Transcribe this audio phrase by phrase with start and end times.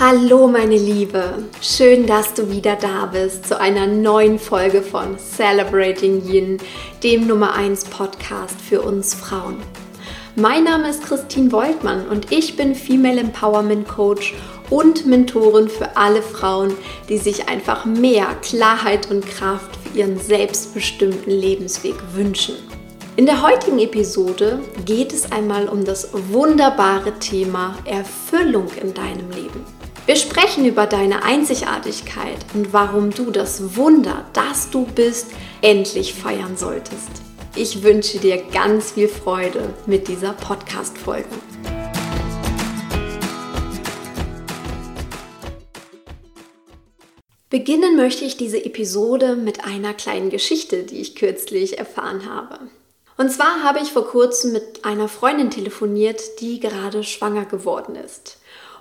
[0.00, 6.24] Hallo meine Liebe, schön, dass du wieder da bist zu einer neuen Folge von Celebrating
[6.24, 6.58] Yin,
[7.02, 9.56] dem Nummer 1 Podcast für uns Frauen.
[10.36, 14.36] Mein Name ist Christine Woltmann und ich bin Female Empowerment Coach
[14.70, 16.76] und Mentorin für alle Frauen,
[17.08, 22.54] die sich einfach mehr Klarheit und Kraft für ihren selbstbestimmten Lebensweg wünschen.
[23.16, 29.77] In der heutigen Episode geht es einmal um das wunderbare Thema Erfüllung in deinem Leben.
[30.08, 35.26] Wir sprechen über deine Einzigartigkeit und warum du das Wunder, das du bist,
[35.60, 37.10] endlich feiern solltest.
[37.54, 41.28] Ich wünsche dir ganz viel Freude mit dieser Podcast-Folge.
[47.50, 52.60] Beginnen möchte ich diese Episode mit einer kleinen Geschichte, die ich kürzlich erfahren habe.
[53.18, 58.37] Und zwar habe ich vor kurzem mit einer Freundin telefoniert, die gerade schwanger geworden ist.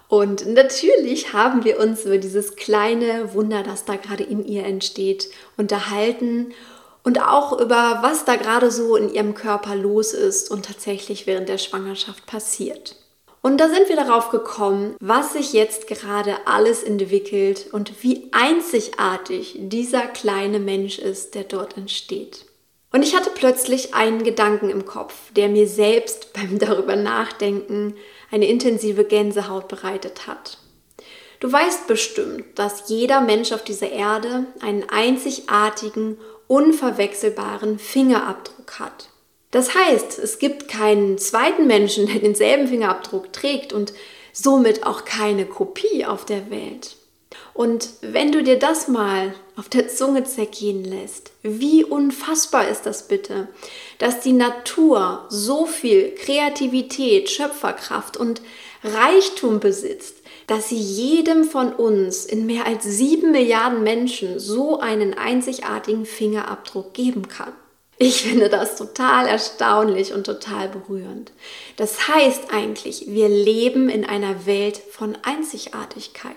[0.09, 5.29] Und natürlich haben wir uns über dieses kleine Wunder, das da gerade in ihr entsteht,
[5.57, 6.53] unterhalten
[7.03, 11.49] und auch über was da gerade so in ihrem Körper los ist und tatsächlich während
[11.49, 12.95] der Schwangerschaft passiert.
[13.41, 19.55] Und da sind wir darauf gekommen, was sich jetzt gerade alles entwickelt und wie einzigartig
[19.57, 22.45] dieser kleine Mensch ist, der dort entsteht.
[22.91, 27.95] Und ich hatte plötzlich einen Gedanken im Kopf, der mir selbst beim darüber nachdenken
[28.31, 30.57] eine intensive Gänsehaut bereitet hat.
[31.39, 39.09] Du weißt bestimmt, dass jeder Mensch auf dieser Erde einen einzigartigen, unverwechselbaren Fingerabdruck hat.
[39.51, 43.93] Das heißt, es gibt keinen zweiten Menschen, der denselben Fingerabdruck trägt und
[44.33, 46.96] somit auch keine Kopie auf der Welt.
[47.57, 53.07] Und wenn du dir das mal auf der Zunge zergehen lässt, wie unfassbar ist das
[53.07, 53.47] bitte,
[53.97, 58.43] dass die Natur so viel Kreativität, Schöpferkraft und
[58.83, 65.15] Reichtum besitzt, dass sie jedem von uns in mehr als sieben Milliarden Menschen so einen
[65.15, 67.53] einzigartigen Fingerabdruck geben kann.
[67.97, 71.31] Ich finde das total erstaunlich und total berührend.
[71.75, 76.35] Das heißt eigentlich, wir leben in einer Welt von Einzigartigkeit.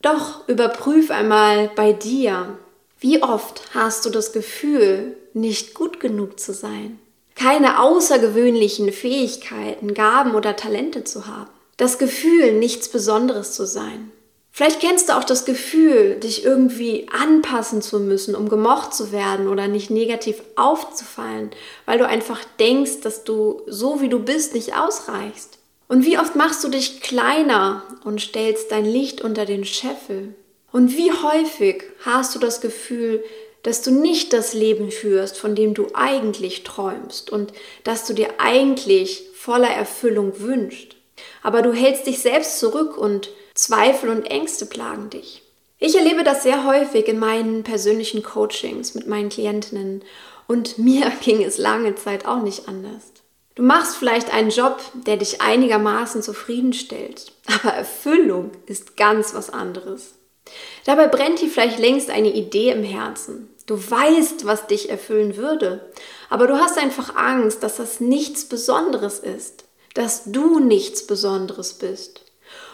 [0.00, 2.56] Doch überprüf einmal bei dir,
[3.00, 6.98] wie oft hast du das Gefühl, nicht gut genug zu sein?
[7.34, 11.50] Keine außergewöhnlichen Fähigkeiten, Gaben oder Talente zu haben.
[11.76, 14.10] Das Gefühl, nichts Besonderes zu sein.
[14.50, 19.46] Vielleicht kennst du auch das Gefühl, dich irgendwie anpassen zu müssen, um gemocht zu werden
[19.46, 21.50] oder nicht negativ aufzufallen,
[21.86, 25.57] weil du einfach denkst, dass du so wie du bist nicht ausreichst.
[25.88, 30.34] Und wie oft machst du dich kleiner und stellst dein Licht unter den Scheffel?
[30.70, 33.24] Und wie häufig hast du das Gefühl,
[33.62, 37.52] dass du nicht das Leben führst, von dem du eigentlich träumst und
[37.84, 40.96] dass du dir eigentlich voller Erfüllung wünschst?
[41.42, 45.42] Aber du hältst dich selbst zurück und Zweifel und Ängste plagen dich.
[45.80, 50.02] Ich erlebe das sehr häufig in meinen persönlichen Coachings mit meinen Klientinnen
[50.46, 53.04] und mir ging es lange Zeit auch nicht anders.
[53.58, 60.14] Du machst vielleicht einen Job, der dich einigermaßen zufriedenstellt, aber Erfüllung ist ganz was anderes.
[60.84, 63.52] Dabei brennt dir vielleicht längst eine Idee im Herzen.
[63.66, 65.90] Du weißt, was dich erfüllen würde,
[66.30, 72.20] aber du hast einfach Angst, dass das nichts Besonderes ist, dass du nichts Besonderes bist.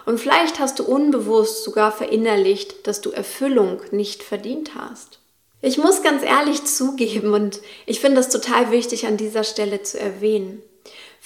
[0.05, 5.19] Und vielleicht hast du unbewusst sogar verinnerlicht, dass du Erfüllung nicht verdient hast.
[5.63, 9.99] Ich muss ganz ehrlich zugeben und ich finde es total wichtig an dieser Stelle zu
[9.99, 10.63] erwähnen.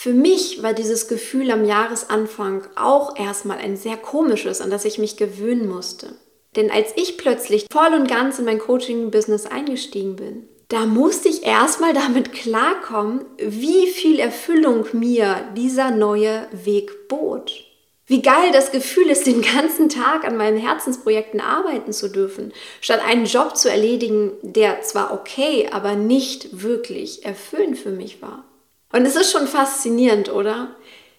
[0.00, 4.98] Für mich war dieses Gefühl am Jahresanfang auch erstmal ein sehr komisches, an das ich
[4.98, 6.14] mich gewöhnen musste.
[6.54, 11.42] Denn als ich plötzlich voll und ganz in mein Coaching-Business eingestiegen bin, da musste ich
[11.42, 17.65] erstmal damit klarkommen, wie viel Erfüllung mir dieser neue Weg bot.
[18.06, 23.00] Wie geil das Gefühl ist, den ganzen Tag an meinen Herzensprojekten arbeiten zu dürfen, statt
[23.04, 28.44] einen Job zu erledigen, der zwar okay, aber nicht wirklich erfüllend für mich war.
[28.93, 30.75] Und es ist schon faszinierend, oder?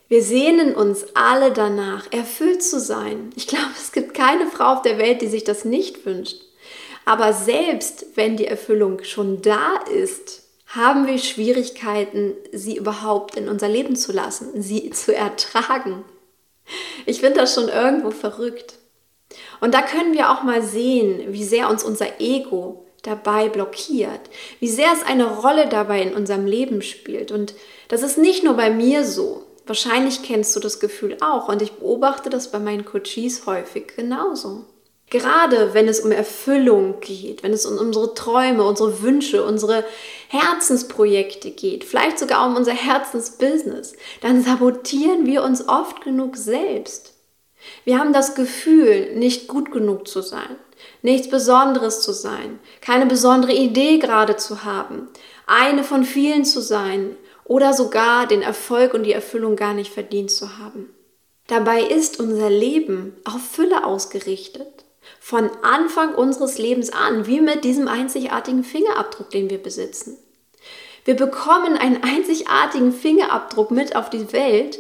[0.08, 3.30] Wir sehnen uns alle danach, erfüllt zu sein.
[3.36, 6.42] Ich glaube, es gibt keine Frau auf der Welt, die sich das nicht wünscht.
[7.06, 13.68] Aber selbst wenn die Erfüllung schon da ist, haben wir Schwierigkeiten, sie überhaupt in unser
[13.68, 16.04] Leben zu lassen, sie zu ertragen.
[17.06, 18.76] Ich finde das schon irgendwo verrückt.
[19.60, 24.22] Und da können wir auch mal sehen, wie sehr uns unser Ego dabei blockiert,
[24.60, 27.32] wie sehr es eine Rolle dabei in unserem Leben spielt.
[27.32, 27.54] Und
[27.88, 29.46] das ist nicht nur bei mir so.
[29.66, 34.66] Wahrscheinlich kennst du das Gefühl auch und ich beobachte das bei meinen Coaches häufig genauso.
[35.12, 39.84] Gerade wenn es um Erfüllung geht, wenn es um unsere Träume, unsere Wünsche, unsere
[40.28, 47.14] Herzensprojekte geht, vielleicht sogar um unser Herzensbusiness, dann sabotieren wir uns oft genug selbst.
[47.86, 50.56] Wir haben das Gefühl, nicht gut genug zu sein,
[51.02, 55.08] nichts Besonderes zu sein, keine besondere Idee gerade zu haben,
[55.48, 57.16] eine von vielen zu sein
[57.46, 60.90] oder sogar den Erfolg und die Erfüllung gar nicht verdient zu haben.
[61.48, 64.86] Dabei ist unser Leben auf Fülle ausgerichtet.
[65.20, 70.18] Von Anfang unseres Lebens an, wie mit diesem einzigartigen Fingerabdruck, den wir besitzen.
[71.06, 74.78] Wir bekommen einen einzigartigen Fingerabdruck mit auf die Welt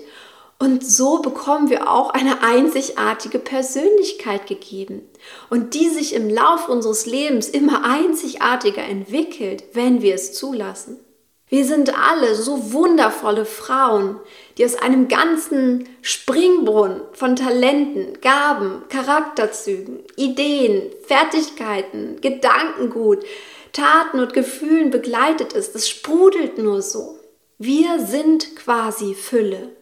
[0.61, 5.07] und so bekommen wir auch eine einzigartige Persönlichkeit gegeben
[5.49, 10.99] und die sich im Laufe unseres Lebens immer einzigartiger entwickelt, wenn wir es zulassen.
[11.47, 14.19] Wir sind alle so wundervolle Frauen,
[14.57, 23.23] die aus einem ganzen Springbrunnen von Talenten, Gaben, Charakterzügen, Ideen, Fertigkeiten, Gedankengut,
[23.71, 25.73] Taten und Gefühlen begleitet ist.
[25.73, 27.17] Es sprudelt nur so.
[27.57, 29.78] Wir sind quasi Fülle.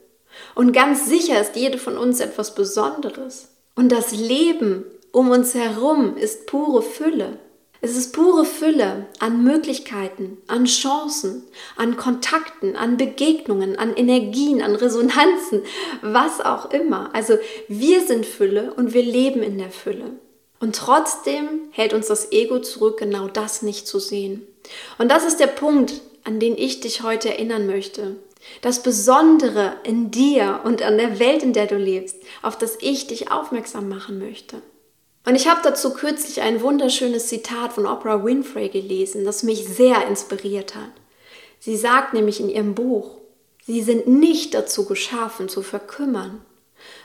[0.56, 3.50] Und ganz sicher ist jede von uns etwas Besonderes.
[3.76, 7.40] Und das Leben um uns herum ist pure Fülle.
[7.80, 11.44] Es ist pure Fülle an Möglichkeiten, an Chancen,
[11.76, 15.62] an Kontakten, an Begegnungen, an Energien, an Resonanzen,
[16.02, 17.12] was auch immer.
[17.14, 17.38] Also
[17.68, 20.12] wir sind Fülle und wir leben in der Fülle.
[20.60, 24.48] Und trotzdem hält uns das Ego zurück, genau das nicht zu sehen.
[24.98, 28.16] Und das ist der Punkt, an den ich dich heute erinnern möchte.
[28.62, 33.08] Das Besondere in dir und an der Welt, in der du lebst, auf das ich
[33.08, 34.62] dich aufmerksam machen möchte.
[35.26, 40.08] Und ich habe dazu kürzlich ein wunderschönes Zitat von Oprah Winfrey gelesen, das mich sehr
[40.08, 40.92] inspiriert hat.
[41.60, 43.18] Sie sagt nämlich in ihrem Buch,
[43.66, 46.42] Sie sind nicht dazu geschaffen zu verkümmern,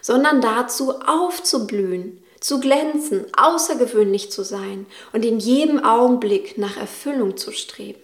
[0.00, 7.50] sondern dazu aufzublühen, zu glänzen, außergewöhnlich zu sein und in jedem Augenblick nach Erfüllung zu
[7.50, 8.01] streben.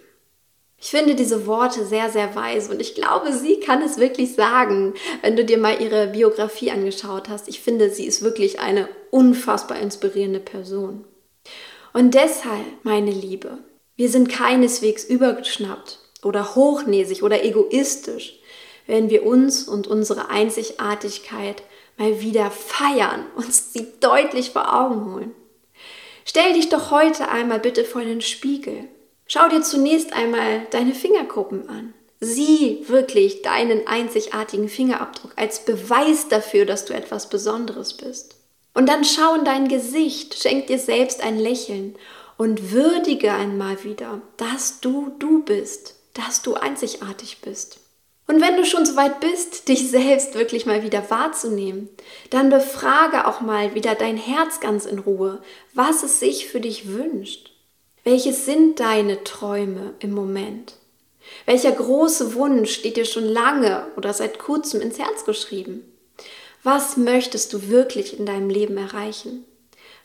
[0.81, 4.93] Ich finde diese Worte sehr, sehr weise und ich glaube, sie kann es wirklich sagen,
[5.21, 7.49] wenn du dir mal ihre Biografie angeschaut hast.
[7.49, 11.03] Ich finde, sie ist wirklich eine unfassbar inspirierende Person.
[11.91, 13.57] Und deshalb, meine Liebe,
[13.97, 18.39] wir sind keineswegs übergeschnappt oder hochnäsig oder egoistisch,
[18.87, 21.61] wenn wir uns und unsere Einzigartigkeit
[21.97, 25.35] mal wieder feiern, uns sie deutlich vor Augen holen.
[26.23, 28.87] Stell dich doch heute einmal bitte vor den Spiegel
[29.31, 31.93] Schau dir zunächst einmal deine Fingerkuppen an.
[32.19, 38.37] Sieh wirklich deinen einzigartigen Fingerabdruck als Beweis dafür, dass du etwas Besonderes bist.
[38.73, 41.95] Und dann schau in dein Gesicht, schenk dir selbst ein Lächeln
[42.37, 47.79] und würdige einmal wieder, dass du du bist, dass du einzigartig bist.
[48.25, 51.89] Und wenn du schon so weit bist, dich selbst wirklich mal wieder wahrzunehmen,
[52.31, 55.43] dann befrage auch mal wieder dein Herz ganz in Ruhe,
[55.75, 57.48] was es sich für dich wünscht.
[58.11, 60.73] Welches sind deine Träume im Moment?
[61.45, 65.83] Welcher große Wunsch steht dir schon lange oder seit kurzem ins Herz geschrieben?
[66.63, 69.45] Was möchtest du wirklich in deinem Leben erreichen?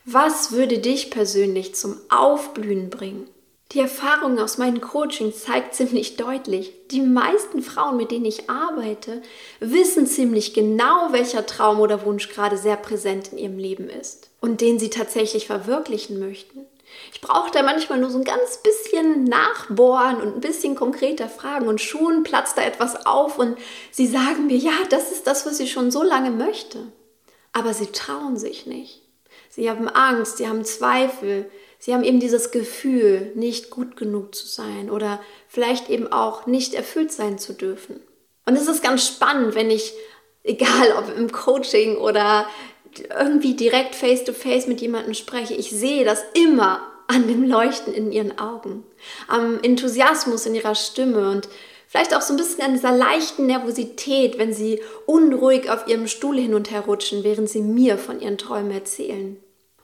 [0.05, 3.27] Was würde dich persönlich zum Aufblühen bringen?
[3.73, 9.23] Die Erfahrung aus meinen Coachings zeigt ziemlich deutlich, die meisten Frauen, mit denen ich arbeite,
[9.61, 14.61] wissen ziemlich genau, welcher Traum oder Wunsch gerade sehr präsent in ihrem Leben ist und
[14.61, 16.67] den sie tatsächlich verwirklichen möchten.
[17.13, 21.69] Ich brauche da manchmal nur so ein ganz bisschen nachbohren und ein bisschen konkreter fragen
[21.69, 23.57] und schon platzt da etwas auf und
[23.91, 26.93] sie sagen mir, ja, das ist das, was ich schon so lange möchte.
[27.53, 29.03] Aber sie trauen sich nicht.
[29.49, 31.49] Sie haben Angst, sie haben Zweifel,
[31.79, 36.75] sie haben eben dieses Gefühl, nicht gut genug zu sein oder vielleicht eben auch nicht
[36.75, 38.01] erfüllt sein zu dürfen.
[38.47, 39.95] Und es ist ganz spannend, wenn ich,
[40.43, 42.47] egal ob im Coaching oder
[43.01, 48.13] irgendwie direkt face-to-face -face mit jemandem spreche, ich sehe das immer an dem Leuchten in
[48.13, 48.85] ihren Augen,
[49.29, 51.49] am Enthusiasmus in ihrer Stimme und
[51.87, 56.39] vielleicht auch so ein bisschen an dieser leichten Nervosität, wenn sie unruhig auf ihrem Stuhl
[56.39, 59.37] hin und her rutschen, während sie mir von ihren Träumen erzählen.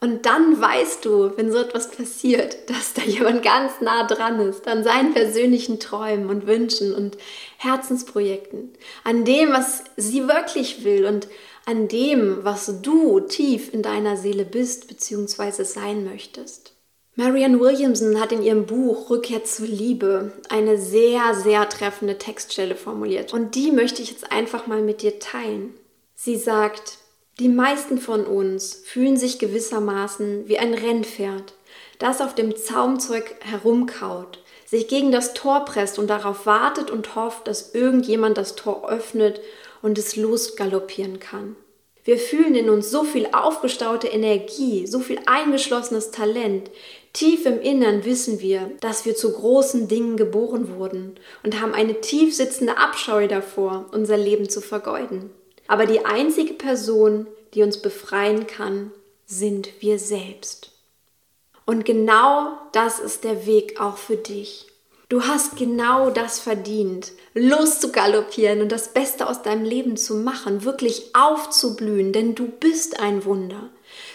[0.02, 4.66] Und dann weißt du, wenn so etwas passiert, dass da jemand ganz nah dran ist,
[4.66, 7.18] an seinen persönlichen Träumen und Wünschen und
[7.58, 8.72] Herzensprojekten,
[9.04, 11.28] an dem, was sie wirklich will und
[11.66, 15.64] an dem, was du tief in deiner Seele bist bzw.
[15.64, 16.74] sein möchtest.
[17.16, 23.34] Marianne Williamson hat in ihrem Buch Rückkehr zur Liebe eine sehr, sehr treffende Textstelle formuliert
[23.34, 25.74] und die möchte ich jetzt einfach mal mit dir teilen.
[26.14, 26.98] Sie sagt,
[27.38, 31.54] die meisten von uns fühlen sich gewissermaßen wie ein Rennpferd,
[31.98, 37.48] das auf dem Zaumzeug herumkaut, sich gegen das Tor presst und darauf wartet und hofft,
[37.48, 39.40] dass irgendjemand das Tor öffnet
[39.82, 41.56] und es losgaloppieren kann.
[42.04, 46.70] Wir fühlen in uns so viel aufgestaute Energie, so viel eingeschlossenes Talent.
[47.12, 52.00] Tief im Innern wissen wir, dass wir zu großen Dingen geboren wurden und haben eine
[52.00, 55.30] tief sitzende Abscheu davor, unser Leben zu vergeuden.
[55.66, 58.92] Aber die einzige Person, die uns befreien kann,
[59.26, 60.72] sind wir selbst.
[61.66, 64.66] Und genau das ist der Weg auch für dich.
[65.10, 71.10] Du hast genau das verdient, loszugaloppieren und das Beste aus deinem Leben zu machen, wirklich
[71.16, 73.70] aufzublühen, denn du bist ein Wunder.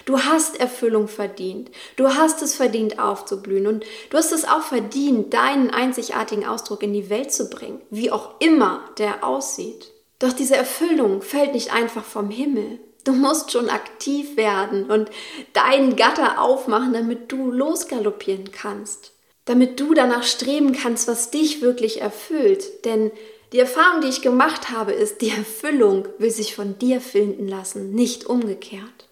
[0.06, 1.70] Du hast Erfüllung verdient.
[1.98, 3.68] Du hast es verdient, aufzublühen.
[3.68, 8.10] Und du hast es auch verdient, deinen einzigartigen Ausdruck in die Welt zu bringen, wie
[8.10, 9.92] auch immer der aussieht.
[10.20, 12.80] Doch diese Erfüllung fällt nicht einfach vom Himmel.
[13.04, 15.10] Du musst schon aktiv werden und
[15.52, 19.12] deinen Gatter aufmachen, damit du losgaloppieren kannst
[19.46, 22.86] damit du danach streben kannst, was dich wirklich erfüllt.
[22.86, 23.12] Denn
[23.54, 27.94] die Erfahrung, die ich gemacht habe, ist, die Erfüllung will sich von dir finden lassen,
[27.94, 29.08] nicht umgekehrt.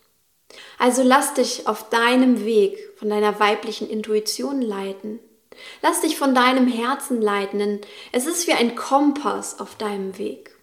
[0.78, 5.20] Also lass dich auf deinem Weg von deiner weiblichen Intuition leiten.
[5.82, 10.56] Lass dich von deinem Herzen leiten, denn es ist wie ein Kompass auf deinem Weg.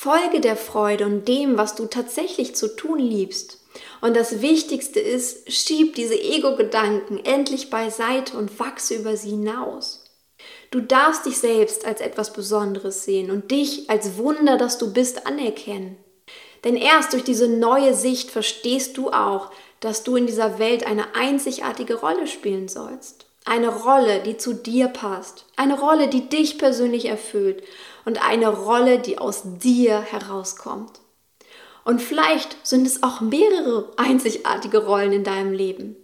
[0.00, 3.58] Folge der Freude und dem, was du tatsächlich zu tun liebst.
[4.00, 10.04] Und das Wichtigste ist, schieb diese Ego-Gedanken endlich beiseite und wachse über sie hinaus.
[10.70, 15.26] Du darfst dich selbst als etwas Besonderes sehen und dich als Wunder, das du bist,
[15.26, 15.96] anerkennen.
[16.62, 19.50] Denn erst durch diese neue Sicht verstehst du auch,
[19.80, 23.26] dass du in dieser Welt eine einzigartige Rolle spielen sollst.
[23.48, 25.46] Eine Rolle, die zu dir passt.
[25.56, 27.62] Eine Rolle, die dich persönlich erfüllt.
[28.08, 30.92] Und eine Rolle, die aus dir herauskommt.
[31.84, 35.94] Und vielleicht sind es auch mehrere einzigartige Rollen in deinem Leben.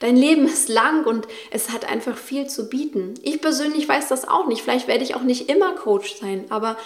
[0.00, 3.12] Dein Leben ist lang und es hat einfach viel zu bieten.
[3.22, 4.62] Ich persönlich weiß das auch nicht.
[4.62, 6.78] Vielleicht werde ich auch nicht immer Coach sein, aber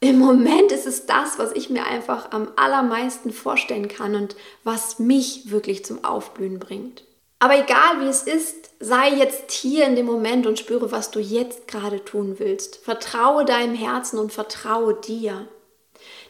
[0.00, 4.98] im Moment ist es das, was ich mir einfach am allermeisten vorstellen kann und was
[4.98, 7.04] mich wirklich zum Aufblühen bringt.
[7.42, 11.18] Aber egal wie es ist, sei jetzt hier in dem Moment und spüre, was du
[11.18, 12.76] jetzt gerade tun willst.
[12.76, 15.48] Vertraue deinem Herzen und vertraue dir.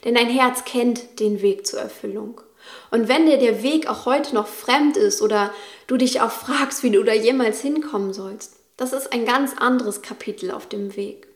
[0.03, 2.41] Denn dein Herz kennt den Weg zur Erfüllung.
[2.89, 5.53] Und wenn dir der Weg auch heute noch fremd ist oder
[5.85, 10.01] du dich auch fragst, wie du da jemals hinkommen sollst, das ist ein ganz anderes
[10.01, 11.27] Kapitel auf dem Weg.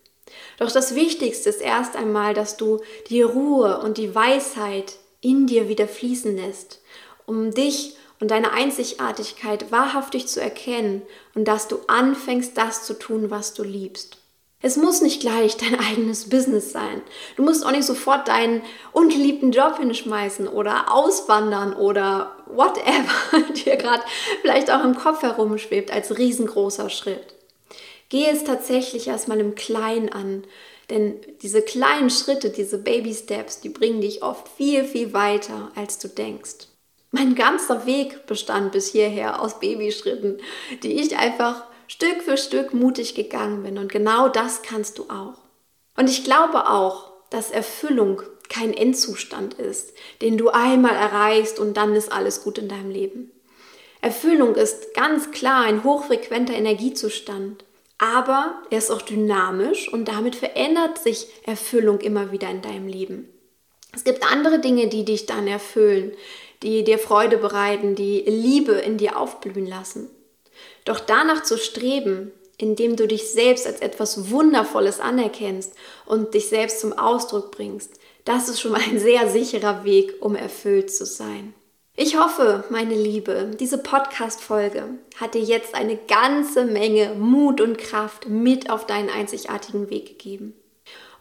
[0.58, 2.82] Doch das Wichtigste ist erst einmal, dass du
[3.12, 6.82] die Ruhe und die Weisheit in dir wieder fließen lässt,
[7.28, 11.02] um dich und deine Einzigartigkeit wahrhaftig zu erkennen
[11.36, 14.18] und dass du anfängst, das zu tun, was du liebst.
[14.60, 17.02] Es muss nicht gleich dein eigenes Business sein.
[17.36, 24.04] Du musst auch nicht sofort deinen ungeliebten Job hinschmeißen oder auswandern oder whatever dir gerade
[24.42, 27.36] vielleicht auch im Kopf herumschwebt als riesengroßer Schritt.
[28.10, 30.44] Gehe es tatsächlich erstmal im Kleinen an,
[30.90, 36.00] denn diese kleinen Schritte, diese Baby Steps, die bringen dich oft viel, viel weiter, als
[36.00, 36.68] du denkst.
[37.12, 40.40] Mein ganzer Weg bestand bis hierher aus Babyschritten,
[40.84, 43.78] die ich einfach Stück für Stück mutig gegangen bin.
[43.78, 45.40] Und genau das kannst du auch.
[45.96, 51.96] Und ich glaube auch, dass Erfüllung kein Endzustand ist, den du einmal erreichst und dann
[51.96, 53.32] ist alles gut in deinem Leben.
[54.02, 57.66] Erfüllung ist ganz klar ein hochfrequenter Energiezustand,
[57.98, 63.28] aber er ist auch dynamisch und damit verändert sich Erfüllung immer wieder in deinem Leben.
[63.94, 66.14] Es gibt andere Dinge, die dich dann erfüllen,
[66.64, 70.10] die dir Freude bereiten, die Liebe in dir aufblühen lassen.
[70.86, 75.74] Doch danach zu streben, indem du dich selbst als etwas Wundervolles anerkennst
[76.06, 80.36] und dich selbst zum Ausdruck bringst, das ist schon mal ein sehr sicherer Weg, um
[80.36, 81.54] erfüllt zu sein.
[81.96, 84.84] Ich hoffe, meine Liebe, diese Podcast-Folge
[85.20, 90.54] hat dir jetzt eine ganze Menge Mut und Kraft mit auf deinen einzigartigen Weg gegeben.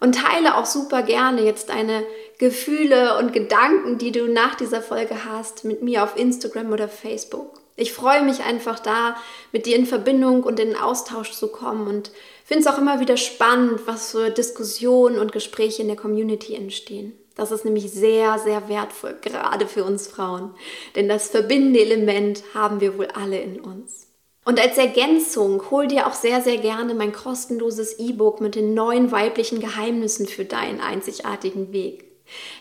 [0.00, 2.04] Und teile auch super gerne jetzt deine
[2.38, 7.60] Gefühle und Gedanken, die du nach dieser Folge hast, mit mir auf Instagram oder Facebook.
[7.76, 9.16] Ich freue mich einfach da,
[9.52, 12.10] mit dir in Verbindung und in Austausch zu kommen und
[12.44, 17.12] finde es auch immer wieder spannend, was für Diskussionen und Gespräche in der Community entstehen.
[17.34, 20.54] Das ist nämlich sehr, sehr wertvoll, gerade für uns Frauen.
[20.94, 24.06] Denn das verbindende Element haben wir wohl alle in uns.
[24.46, 29.10] Und als Ergänzung hol dir auch sehr, sehr gerne mein kostenloses E-Book mit den neuen
[29.10, 32.05] weiblichen Geheimnissen für deinen einzigartigen Weg.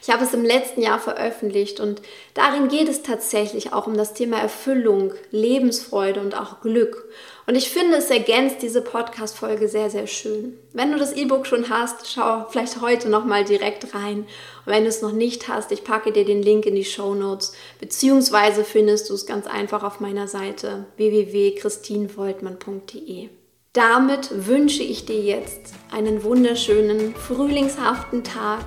[0.01, 2.01] Ich habe es im letzten Jahr veröffentlicht und
[2.33, 7.09] darin geht es tatsächlich auch um das Thema Erfüllung, Lebensfreude und auch Glück.
[7.47, 10.57] Und ich finde, es ergänzt diese Podcast-Folge sehr, sehr schön.
[10.73, 14.25] Wenn du das E-Book schon hast, schau vielleicht heute nochmal direkt rein.
[14.65, 17.13] Und wenn du es noch nicht hast, ich packe dir den Link in die Show
[17.13, 23.29] Notes, beziehungsweise findest du es ganz einfach auf meiner Seite www.christinvoltmann.de.
[23.75, 28.63] Damit wünsche ich dir jetzt einen wunderschönen, frühlingshaften Tag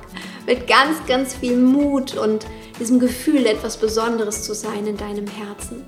[0.46, 2.44] mit ganz, ganz viel Mut und
[2.78, 5.86] diesem Gefühl, etwas Besonderes zu sein in deinem Herzen.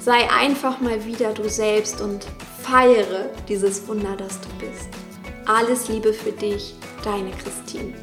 [0.00, 2.26] Sei einfach mal wieder du selbst und
[2.64, 4.88] feiere dieses Wunder, das du bist.
[5.46, 7.94] Alles Liebe für dich, deine Christine.